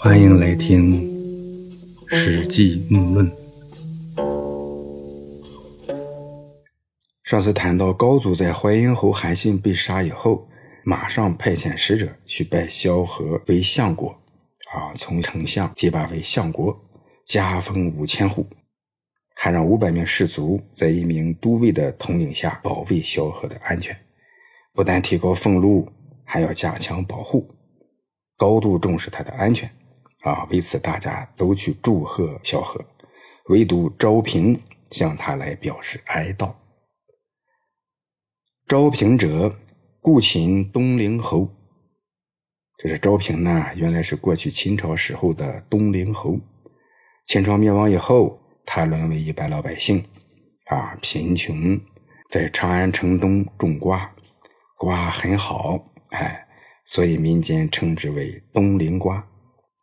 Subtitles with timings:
[0.00, 1.02] 欢迎来听
[2.14, 3.28] 《史记木论》。
[7.24, 10.46] 上次谈到高祖在淮阴侯韩信被杀以后，
[10.84, 14.10] 马上派遣使者去拜萧何为相国，
[14.72, 16.80] 啊，从丞相提拔为相国，
[17.26, 18.46] 加封五千户，
[19.34, 23.96] 还让五百名士卒在一名都尉的统领下保卫萧何的安全。
[24.72, 25.88] 不但提高俸禄，
[26.24, 27.48] 还要加强保护，
[28.36, 29.68] 高度重视他的安全。
[30.22, 32.84] 啊，为此大家都去祝贺萧何，
[33.50, 36.52] 唯独昭平向他来表示哀悼。
[38.66, 39.56] 昭平者，
[40.00, 41.48] 故秦东陵侯。
[42.76, 46.38] 这是昭平呢，原来是过去秦朝时候的东陵侯。
[47.26, 50.04] 秦朝灭亡以后，他沦为一般老百姓，
[50.66, 51.80] 啊，贫穷，
[52.30, 54.14] 在长安城东种瓜，
[54.76, 56.46] 瓜很好，哎，
[56.84, 59.26] 所以民间称之为东陵瓜。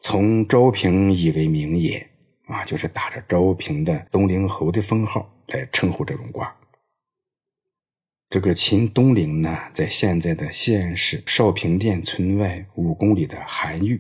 [0.08, 2.08] 从昭平以为名也，
[2.46, 6.56] 啊，就是打着昭平的东陵侯的封号来称呼这种瓜。
[8.30, 14.00] 这个秦东陵呢，在现在的西安市少平店村外五公里的韩愈。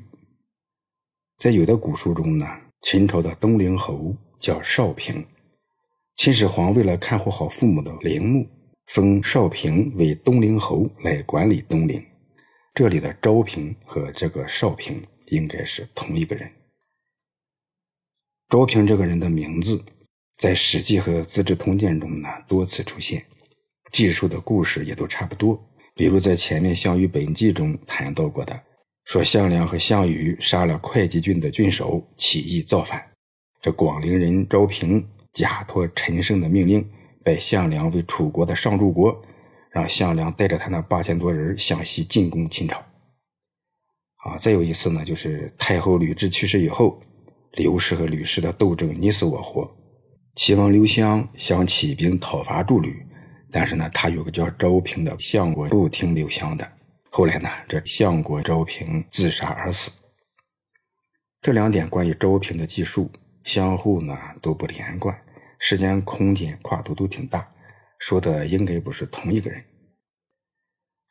[1.39, 2.45] 在有的古书中呢，
[2.83, 5.25] 秦朝的东陵侯叫少平，
[6.15, 8.47] 秦始皇为了看护好父母的陵墓，
[8.85, 11.99] 封少平为东陵侯来管理东陵。
[12.75, 15.03] 这里的昭平和这个少平。
[15.27, 16.51] 应该是同一个人。
[18.49, 19.83] 昭平这个人的名字，
[20.37, 23.25] 在《史记》和《资治通鉴》中呢多次出现，
[23.91, 25.59] 记述的故事也都差不多。
[25.95, 28.63] 比如在前面《项羽本纪》中谈到过的，
[29.05, 33.11] 说项梁和项羽杀了会稽郡的郡守，起义造反。
[33.61, 36.87] 这广陵人昭平假托陈胜的命令，
[37.23, 39.25] 拜项梁为楚国的上柱国，
[39.71, 42.85] 让项梁带着他那八千多人向西进攻秦朝。
[44.25, 46.99] 啊，再有一次呢，就是太后吕雉去世以后，
[47.51, 49.71] 刘氏和吕氏的斗争你死我活。
[50.35, 53.05] 齐王刘襄想起兵讨伐诸吕，
[53.51, 56.67] 但是呢，他有个叫昭平的相国不听刘襄的。
[57.11, 59.91] 后来呢，这相国昭平自杀而死。
[61.39, 63.11] 这两点关于昭平的记述
[63.43, 65.15] 相互呢都不连贯，
[65.59, 67.47] 时间空间跨度都挺大，
[67.99, 69.63] 说的应该不是同一个人。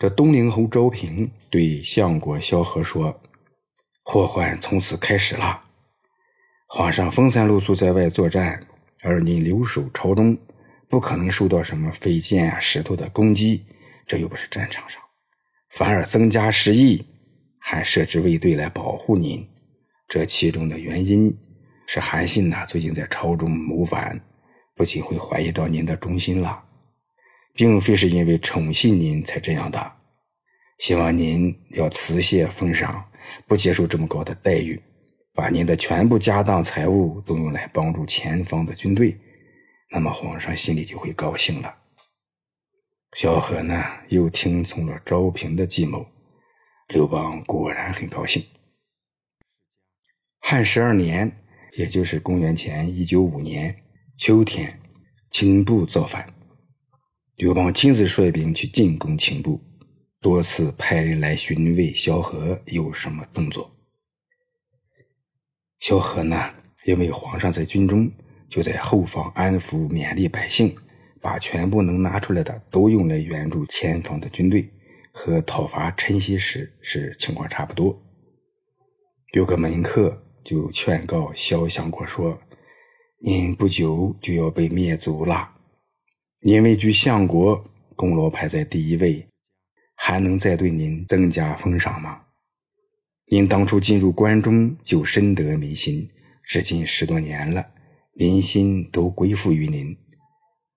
[0.04, 3.22] 这东陵侯昭平对相国萧何说
[4.04, 5.62] ：“祸患从此开始了。
[6.66, 8.66] 皇上风餐露宿在外作战，
[9.00, 10.36] 而您留守朝中，
[10.90, 13.64] 不可能受到什么飞剑啊、石头的攻击。
[14.06, 15.00] 这又不是战场上，
[15.70, 17.02] 反而增加失意，
[17.58, 19.48] 还设置卫队来保护您。
[20.06, 21.34] 这其中的原因
[21.86, 24.20] 是韩信呐，最近在朝中谋反，
[24.74, 26.62] 不仅会怀疑到您的忠心了。”
[27.54, 29.92] 并非是因为宠信您才这样的，
[30.78, 33.08] 希望您要辞谢封赏，
[33.46, 34.82] 不接受这么高的待遇，
[35.32, 39.16] 把您的全部家当财物都用来帮助前方的军队，
[39.92, 41.76] 那么皇上心里就会高兴了。
[43.16, 46.04] 萧何呢，又听从了昭平的计谋，
[46.88, 48.44] 刘邦果然很高兴。
[50.40, 51.40] 汉十二年，
[51.74, 53.76] 也就是公元前一九五年
[54.18, 54.80] 秋天，
[55.30, 56.33] 秦部造反。
[57.36, 59.60] 刘邦亲自率兵去进攻秦部，
[60.20, 63.74] 多次派人来询问萧何有什么动作。
[65.80, 68.08] 萧何呢，因为皇上在军中，
[68.48, 70.76] 就在后方安抚勉励百姓，
[71.20, 74.72] 把全部能拿出来的都用来援助前方的军队，
[75.10, 78.00] 和讨伐陈豨时是情况差不多。
[79.32, 82.40] 有个门客就劝告萧相国说
[83.26, 85.50] ：“您不久就要被灭族了。”
[86.46, 87.64] 您位居相国，
[87.96, 89.26] 功劳排在第一位，
[89.94, 92.20] 还能再对您增加封赏吗？
[93.28, 96.06] 您当初进入关中就深得民心，
[96.42, 97.66] 至今十多年了，
[98.12, 99.96] 民心都归附于您。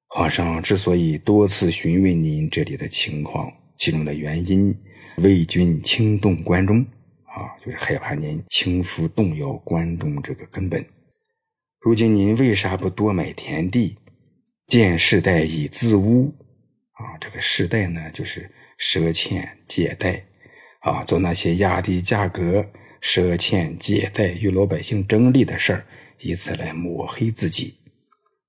[0.07, 4.73] 皇上之所以多次询问您这里的情况，其中的原因，
[5.17, 6.79] 为君轻动关中，
[7.25, 10.85] 啊，就是害怕您轻浮动摇关中这个根本。
[11.81, 13.97] 如今您为啥不多买田地？
[14.67, 16.35] 见世代以自污，
[16.91, 20.25] 啊，这个世代呢，就是赊欠借贷，
[20.81, 22.69] 啊，做那些压低价格、
[23.01, 25.85] 赊欠借贷与老百姓争利的事儿，
[26.19, 27.77] 以此来抹黑自己，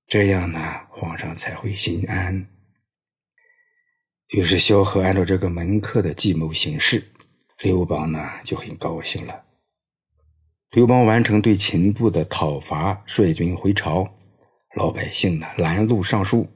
[0.07, 2.45] 这样呢，皇上才会心安。
[4.31, 7.01] 于是萧何按照这个门客的计谋行事，
[7.61, 9.45] 刘邦呢就很高兴了。
[10.71, 14.18] 刘邦完成对秦部的讨伐，率军回朝。
[14.75, 16.47] 老百姓呢拦路上书，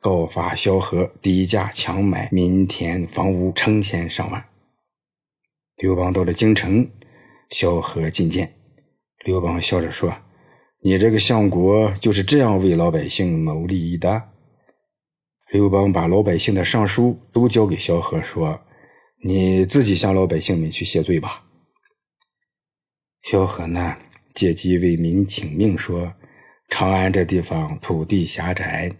[0.00, 4.48] 告发萧何低价强买民田房屋成千上万。
[5.76, 6.90] 刘邦到了京城，
[7.50, 8.54] 萧何觐见，
[9.24, 10.12] 刘邦笑着说
[10.82, 14.30] ：“你这个相国就是这样为老百姓谋利益的。”
[15.52, 18.60] 刘邦把老百姓的上书都交给萧何，说
[19.24, 21.44] ：“你自己向老百姓们去谢罪吧。”
[23.22, 23.96] 萧何呢，
[24.34, 26.14] 借机为民请命，说
[26.74, 28.90] ：“长安这地方土地狭窄，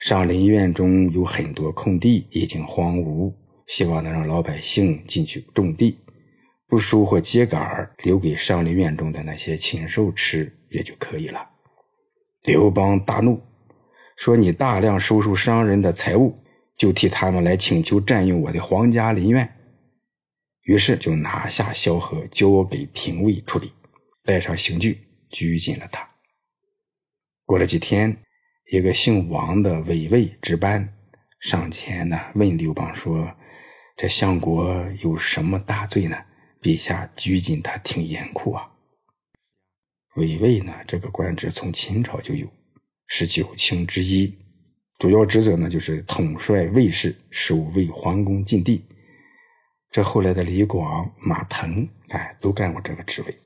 [0.00, 3.32] 上林苑中有很多空地已经荒芜，
[3.68, 5.96] 希望能让老百姓进去种地，
[6.66, 11.48] 不收获秸秆留给上林苑中的那些禽兽吃也就可以了。”
[12.42, 13.40] 刘邦大怒。
[14.16, 16.36] 说你大量收受商人的财物，
[16.76, 19.48] 就替他们来请求占用我的皇家林苑。
[20.64, 23.72] 于是就拿下萧何，交给廷尉处理，
[24.24, 24.98] 带上刑具
[25.30, 26.09] 拘禁了他。
[27.50, 28.16] 过了几天，
[28.70, 30.94] 一个姓王的韦尉值班
[31.40, 33.28] 上前呢，问刘邦说
[33.98, 36.16] ：“这相国有什么大罪呢？
[36.62, 38.70] 陛下拘禁他挺严酷啊。”
[40.14, 42.46] 韦尉呢，这个官职从秦朝就有。
[43.08, 44.32] 是九卿之一，
[45.00, 48.84] 主要职责呢就是统帅卫士，守卫皇宫禁地。
[49.90, 53.36] 这后来的李广、马腾，哎，都干过这个职位。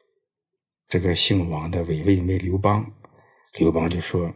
[0.91, 2.93] 这个姓王的韦尉问刘邦，
[3.59, 4.35] 刘邦就说：“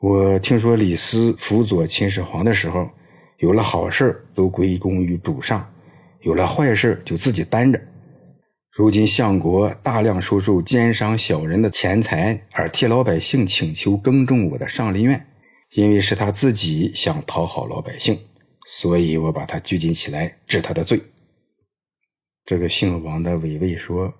[0.00, 2.88] 我听说李斯辅佐秦始皇的时候，
[3.38, 5.70] 有了好事都归功于主上，
[6.22, 7.80] 有了坏事就自己担着。”
[8.74, 15.26] 如今相国大量收受奸商小人的钱财，而替老百姓请求耕种我的上林苑，
[15.72, 18.18] 因为是他自己想讨好老百姓，
[18.66, 21.02] 所以我把他拘禁起来治他的罪。
[22.46, 24.14] 这个姓王的韦尉说：“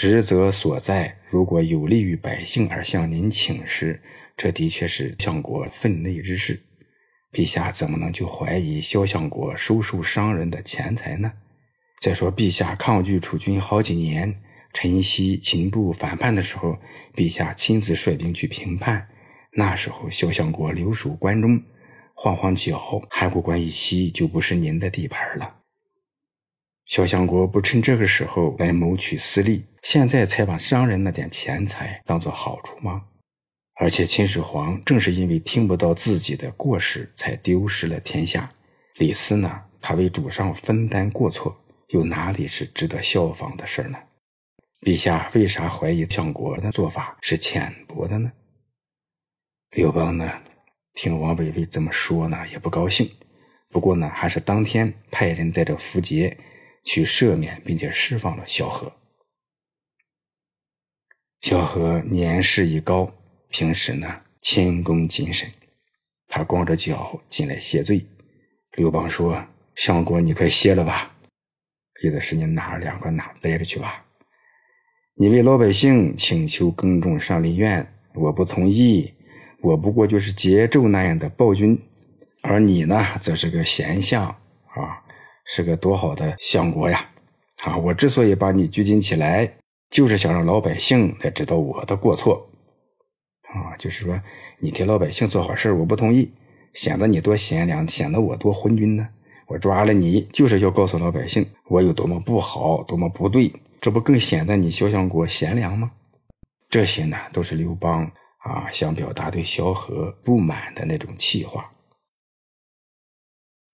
[0.00, 4.02] 职责所在，如果有利于百姓而向您请示，
[4.34, 6.58] 这的确是相国分内之事。
[7.30, 11.30] 陛下怎么能就怀疑萧相国收受商人的钱财呢？”
[12.00, 14.40] 再说，陛下抗拒楚军好几年，
[14.72, 16.78] 陈豨、秦部反叛的时候，
[17.14, 19.06] 陛下亲自率兵去平叛。
[19.52, 21.62] 那时候，萧相国留守关中，
[22.14, 25.59] 晃晃脚，函谷关以西就不是您的地盘了。
[26.90, 33.04] 萧相国不趁这个时候来谋取私利，现在才把商人那点钱财当做好处吗？
[33.76, 38.52] 而且，秦始皇正是因为听不到自己的过失，才丢失了天下。
[38.96, 41.56] 李斯呢，他为主上分担过错。
[41.90, 43.96] 又哪里是值得效仿的事儿呢？
[44.80, 48.32] 陛下为啥怀疑相国的做法是浅薄的呢？
[49.76, 50.42] 刘邦呢，
[50.94, 53.08] 听王伟伟这么说呢，也不高兴。
[53.68, 56.36] 不过呢，还是当天派人带着符节
[56.84, 58.92] 去赦免并且释放了萧何。
[61.40, 63.12] 萧何年事已高，
[63.48, 65.50] 平时呢谦恭谨慎，
[66.28, 68.06] 他光着脚进来谢罪。
[68.76, 71.16] 刘邦说：“相国，你快歇了吧。”
[72.02, 74.06] 意思是你哪凉快哪待着去吧。
[75.16, 79.14] 你为老百姓请求耕种上林苑，我不同意。
[79.62, 81.78] 我不过就是桀纣那样的暴君，
[82.40, 85.04] 而你呢，则是个贤相啊，
[85.52, 87.10] 是个多好的相国呀！
[87.64, 89.52] 啊，我之所以把你拘禁起来，
[89.90, 92.48] 就是想让老百姓来知道我的过错。
[93.48, 94.22] 啊，就是说
[94.60, 96.30] 你替老百姓做好事，我不同意，
[96.72, 99.08] 显得你多贤良，显得我多昏君呢。
[99.48, 105.90] 我抓了你，就是要告诉老百姓我有多么不好，多么不对，这不更显得你萧相国贤良吗？
[106.68, 111.68] 这些呢，都是刘邦啊想表达对萧何不满的那种气话。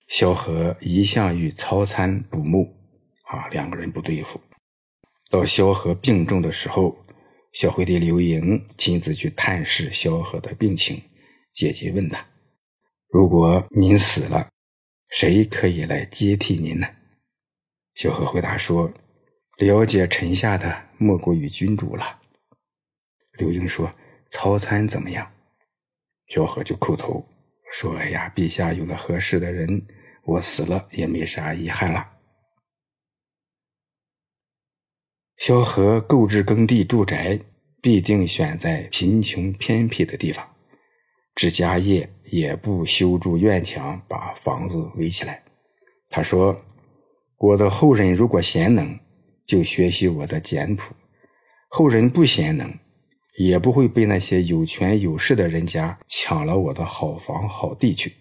[0.09, 2.77] 萧何一向与曹参不睦
[3.25, 4.41] 啊，两个人不对付。
[5.31, 6.97] 到萧何病重的时候，
[7.53, 11.03] 小惠帝刘盈亲自去探视萧何的病情，
[11.53, 12.27] 借机问他：
[13.09, 14.49] 如果您死了。
[15.09, 16.87] 谁可以来接替您呢？
[17.95, 18.93] 萧何回答说
[19.57, 22.21] ：“了解臣下的莫过于君主了。”
[23.39, 23.95] 刘盈说
[24.31, 25.31] ：“曹参怎么样？”
[26.27, 27.25] 萧何就叩头
[27.79, 29.87] 说：“哎呀，陛下有了合适的人，
[30.25, 32.13] 我死了也没啥遗憾了。”
[35.37, 37.39] 萧何购置耕地住宅，
[37.83, 40.57] 必定选在贫穷偏僻的地方。
[41.35, 45.45] 置家业也不修筑院墙，把房子围起来。
[46.09, 46.65] 他说
[47.37, 48.99] ：“我的后人如果贤能，
[49.45, 50.95] 就学习我的简朴；
[51.69, 52.73] 后人不贤能，
[53.39, 58.15] 也不会被那些有权有势的人家抢了我的好房好地去。”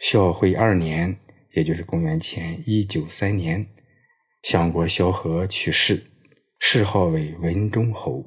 [0.00, 1.16] 孝惠二年，
[1.52, 3.66] 也就是公元前一九三年，
[4.42, 6.04] 相国萧何去世，
[6.58, 8.24] 谥号为文忠侯。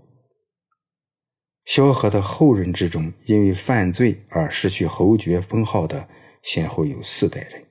[1.66, 6.08] 萧何的后人之中，因为犯罪而失去侯爵封号的，
[6.44, 7.66] 先后有四代人。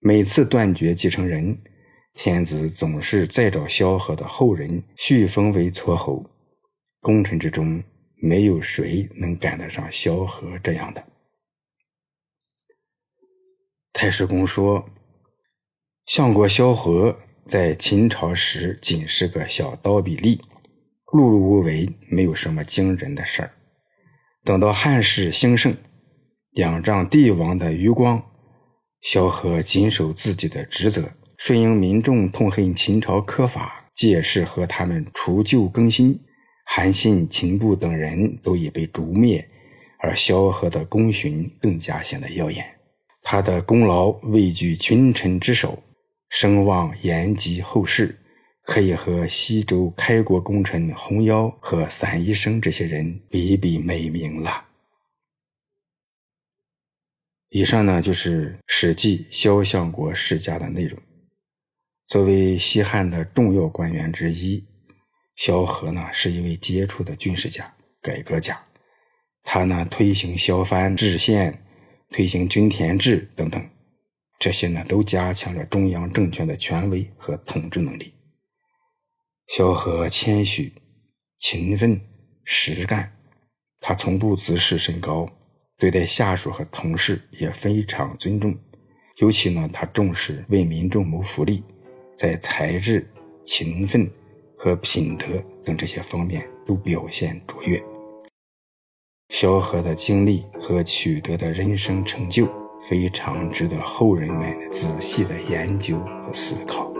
[0.00, 1.62] 每次断绝继承人，
[2.14, 6.24] 天子总是再找萧何的后人续封为撮侯，
[7.08, 7.82] 功臣之中
[8.20, 11.02] 没有谁能赶得上萧何这样的。
[13.94, 14.90] 太史公说，
[16.04, 20.38] 相国萧何在秦朝时仅是个小刀笔吏，
[21.06, 23.52] 碌碌无为，没有什么惊人的事儿。
[24.44, 25.74] 等到汉室兴盛，
[26.56, 28.22] 仰仗帝王的余光，
[29.00, 36.27] 萧何谨守自己的职责，顺应民众痛恨秦朝苛法，借势和他们除旧更新。
[36.70, 39.48] 韩信、秦布等人都已被诛灭，
[40.00, 42.78] 而萧何的功勋更加显得耀眼。
[43.22, 45.82] 他的功劳位居群臣之首，
[46.28, 48.18] 声望延及后世，
[48.64, 54.66] 可以和西周开国功臣洪妖和散宜生这些人比比美名了。
[57.48, 61.00] 以上呢就是《史记·萧相国世家》的内容。
[62.06, 64.64] 作为西汉的重要官员之一，
[65.38, 68.60] 萧何呢是一位杰出的军事家、改革家。
[69.42, 71.64] 他呢推行萧藩制县。
[72.10, 73.68] 推行均田制等等，
[74.38, 78.14] 这些呢都加强了中央政权的权威和统治能力。
[79.48, 80.72] 萧何谦虚、
[81.38, 82.00] 勤奋、
[82.44, 83.12] 实干，
[83.78, 85.28] 他从不自视甚高，
[85.76, 88.58] 对待下属和同事也非常尊重。
[89.18, 91.62] 尤其呢，他重视为民众谋福利，
[92.16, 93.06] 在才智、
[93.44, 94.10] 勤奋
[94.58, 95.24] 和品德
[95.64, 97.80] 等这些方面都表现卓越。
[99.28, 102.48] 萧何的经历和取得的人生成就，
[102.82, 106.92] 非常值得后人们仔细的研究和思考。